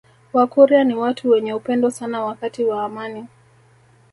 [0.33, 3.25] Wakurya ni watu wenye upendo sana wakati wa amani